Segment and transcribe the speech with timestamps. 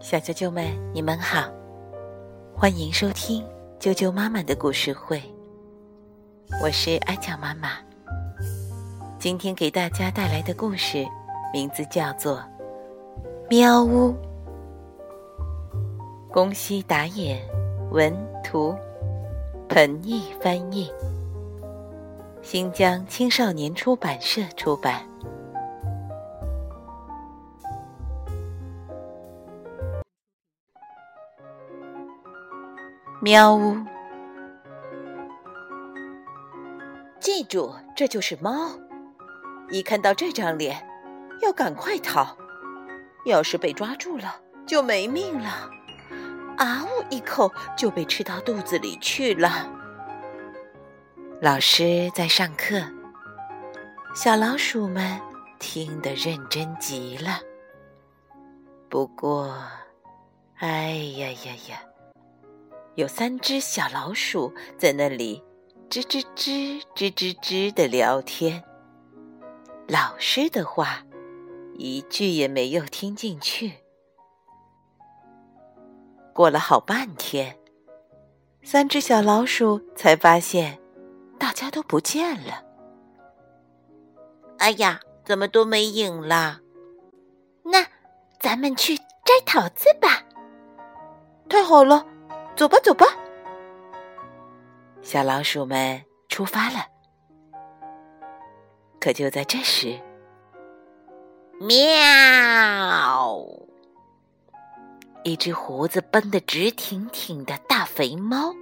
[0.00, 1.48] 小啾啾们，你们好，
[2.56, 3.44] 欢迎收听
[3.78, 5.22] 啾啾妈妈的故事会。
[6.62, 7.78] 我是安强妈妈，
[9.18, 11.06] 今天给大家带来的故事
[11.52, 12.38] 名字叫做
[13.50, 14.10] 《喵呜》。
[16.32, 17.38] 宫西达也
[17.90, 18.12] 文
[18.42, 18.74] 图，
[19.68, 20.90] 彭毅翻译，
[22.42, 25.06] 新疆青少年出版社出版。
[33.24, 33.76] 喵呜！
[37.20, 38.70] 记住，这就是猫。
[39.70, 40.84] 一看到这张脸，
[41.40, 42.36] 要赶快逃。
[43.24, 45.70] 要是被抓住了，就没命了。
[46.56, 49.70] 啊呜一口就被吃到肚子里去了。
[51.40, 52.82] 老师在上课，
[54.16, 55.20] 小老鼠们
[55.60, 57.38] 听得认真极了。
[58.88, 59.56] 不过，
[60.56, 61.82] 哎呀呀呀！
[62.94, 65.42] 有三只小老鼠在那里
[65.88, 68.62] 吱吱吱吱吱吱的聊天，
[69.88, 71.02] 老师的话
[71.74, 73.72] 一句也没有听进去。
[76.34, 77.58] 过了好半天，
[78.62, 80.78] 三只小老鼠才发现
[81.38, 82.62] 大家都不见了。
[84.58, 86.60] 哎呀，怎么都没影了？
[87.64, 87.86] 那
[88.38, 90.24] 咱们去摘桃子吧！
[91.48, 92.06] 太好了！
[92.54, 93.06] 走吧，走吧，
[95.02, 96.86] 小老鼠们出发了。
[99.00, 99.98] 可就在这时，
[101.58, 103.44] 喵！
[105.24, 108.54] 一只胡子绷得直挺挺的大肥猫，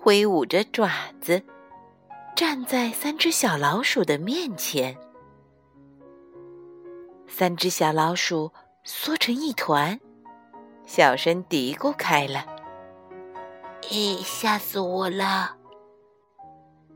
[0.00, 0.88] 挥舞着爪
[1.20, 1.42] 子，
[2.36, 4.96] 站在三只小老鼠的面前。
[7.26, 8.52] 三只小老鼠
[8.84, 9.98] 缩成一团，
[10.86, 12.57] 小声嘀咕开了。
[13.84, 15.56] 哎，吓死我了！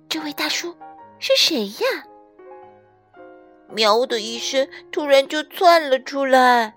[0.09, 0.77] 这位大叔
[1.19, 2.05] 是谁呀？
[3.71, 6.75] 喵的一声，突然就窜了出来。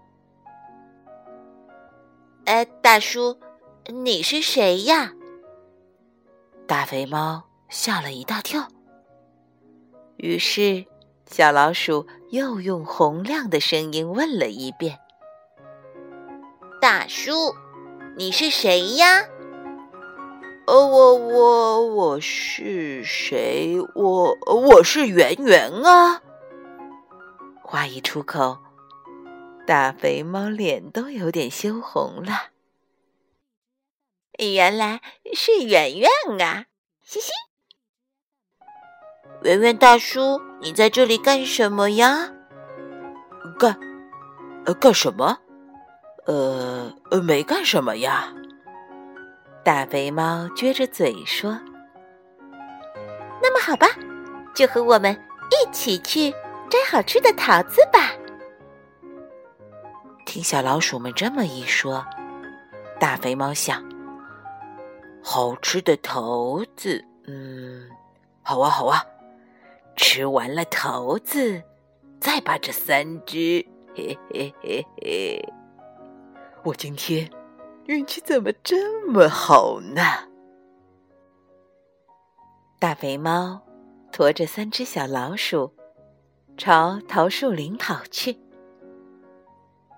[2.45, 3.37] 哎，大叔，
[3.87, 5.11] 你是谁呀？
[6.65, 8.69] 大肥猫吓了一大跳。
[10.15, 10.85] 于是，
[11.25, 14.97] 小老鼠又用洪亮的声音问了一遍
[16.79, 17.53] ：“大叔，
[18.15, 19.27] 你是谁呀？”
[20.67, 23.77] 呃，我我我是谁？
[23.93, 26.23] 我我是圆圆啊！
[27.61, 28.57] 话一出口，
[29.67, 32.49] 大肥猫脸都有点羞红了。
[34.39, 35.01] 原来
[35.33, 36.09] 是圆圆
[36.41, 36.65] 啊！
[37.03, 37.31] 嘻嘻，
[39.43, 42.33] 圆圆大叔，你在这里干什么呀？
[43.59, 43.77] 干
[44.65, 45.37] 呃干什么？
[46.25, 48.33] 呃呃没干什么呀。
[49.65, 51.59] 大肥猫撅着嘴说
[53.41, 53.87] ：“那么好吧，
[54.53, 55.11] 就和我们
[55.49, 56.29] 一起去
[56.69, 58.11] 摘好吃的桃子吧。”
[60.23, 62.05] 听小老鼠们这么一说，
[62.99, 63.83] 大肥猫想
[65.23, 67.89] ：“好吃的桃子，嗯，
[68.43, 69.03] 好啊，好啊。
[69.95, 71.59] 吃完了桃子，
[72.19, 73.65] 再把这三只，
[73.95, 75.53] 嘿嘿嘿嘿，
[76.63, 77.27] 我今天。”
[77.87, 80.01] 运气怎么这么好呢？
[82.79, 83.61] 大肥猫
[84.11, 85.71] 驮着三只小老鼠
[86.57, 88.39] 朝桃树林跑去。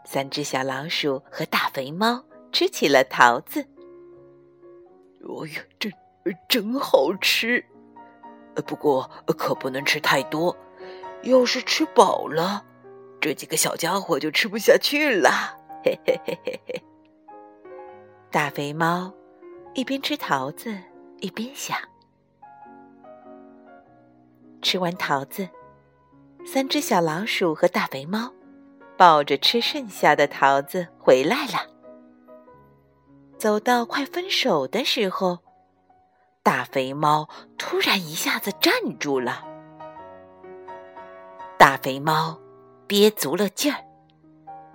[0.03, 3.61] 三只小老鼠和大肥猫吃起了桃子。
[5.21, 5.93] 哎呀，真
[6.49, 7.63] 真好吃！
[8.65, 10.55] 不过可不能吃太多，
[11.23, 12.65] 要是吃饱了，
[13.21, 15.29] 这几个小家伙就吃不下去了。
[15.85, 16.83] 嘿嘿嘿嘿嘿。
[18.29, 19.13] 大肥猫
[19.73, 20.77] 一边吃桃子
[21.19, 21.77] 一边想：
[24.61, 25.47] 吃完桃子，
[26.45, 28.33] 三只小老鼠和大肥猫
[28.97, 31.71] 抱着吃剩下的桃子回来了。
[33.37, 35.39] 走到快分手的时候，
[36.43, 39.45] 大肥猫突然一下子站住了。
[41.57, 42.37] 大肥猫
[42.87, 43.86] 憋足了劲儿。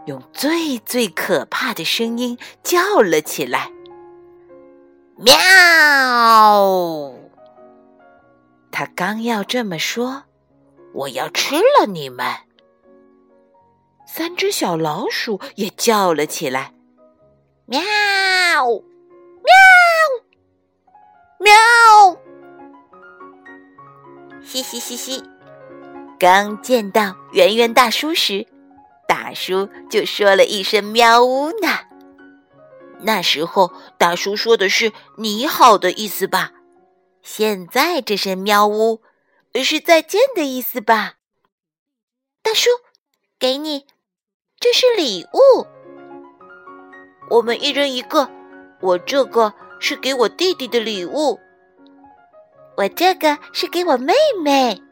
[0.07, 3.71] 用最最可怕的声音叫了起来
[5.17, 5.33] ：“喵！”
[8.73, 10.25] 他刚要这么说
[10.93, 12.27] ，“我要吃了你们！”
[14.07, 16.75] 三只小老鼠也叫了起来
[17.67, 17.81] ：“喵！
[19.41, 19.53] 喵！
[21.39, 21.53] 喵！”
[24.43, 25.23] 嘻嘻嘻嘻，
[26.19, 28.49] 刚见到圆圆大叔时。
[29.13, 31.69] 大叔就说了一声“喵呜”呢。
[33.01, 36.53] 那时候，大叔说的是“你好”的意思吧？
[37.23, 39.03] 现在这声“喵呜”
[39.63, 41.17] 是再见的意思吧？
[42.43, 42.71] 大叔，
[43.39, 43.85] 给你，
[44.59, 45.67] 这是礼物。
[47.29, 48.31] 我们一人一个。
[48.81, 51.39] 我这个是给我弟弟的礼物。
[52.79, 54.83] 我这个是给我妹妹。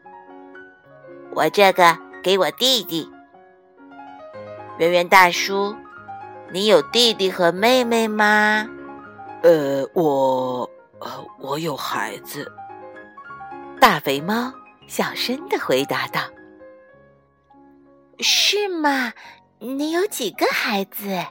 [1.33, 3.10] 我这个给我弟弟。
[4.81, 5.75] 圆圆大叔。
[6.51, 8.67] 你有弟弟和妹妹吗？
[9.43, 10.67] 呃，我，
[11.39, 12.51] 我有孩子。
[13.79, 14.51] 大肥猫
[14.87, 16.21] 小声的回答道
[18.21, 19.13] ：“是吗？
[19.59, 21.25] 你有几个孩子？”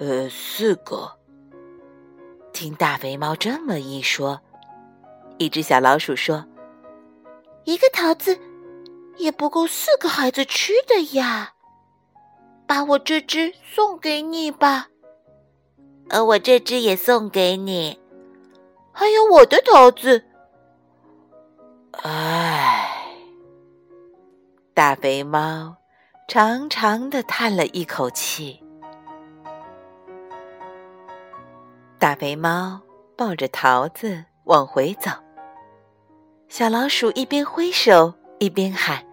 [0.00, 1.18] 呃，四个。
[2.54, 4.40] 听大肥猫这么一说，
[5.36, 6.46] 一只小老鼠说
[7.64, 8.38] ：“一个桃子
[9.18, 11.51] 也不够四个孩子吃的呀。”
[12.74, 14.88] 把我这只送给你吧，
[16.08, 18.00] 而我这只也送给你，
[18.92, 20.24] 还有我的桃子。
[22.02, 22.88] 唉，
[24.72, 25.76] 大肥猫
[26.26, 28.58] 长长的叹了一口气。
[31.98, 32.80] 大肥猫
[33.18, 35.10] 抱着桃子往回走，
[36.48, 39.04] 小老鼠一边挥手一边喊：“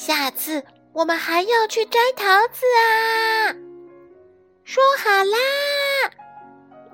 [0.00, 0.64] 下次
[0.94, 3.52] 我们还要去摘桃子啊！
[4.64, 5.36] 说好啦，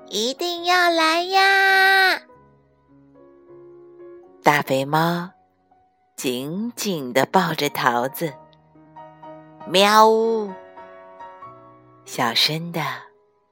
[0.08, 2.20] 一定要来呀！
[4.42, 5.30] 大肥猫
[6.16, 8.34] 紧紧的抱着桃子，
[9.68, 10.50] 喵呜，
[12.04, 12.82] 小声的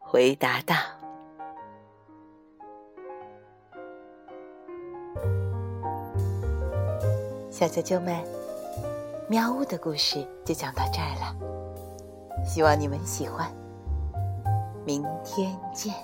[0.00, 0.74] 回答道
[7.48, 8.20] ：“小啾啾们。”
[9.26, 13.50] 喵呜的故事就讲到这儿了，希望你们喜欢。
[14.84, 15.94] 明天见。